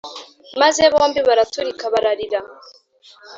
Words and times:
maze 0.61 0.83
bombi 0.93 1.19
baraturika 1.27 1.83
bararira 1.93 2.39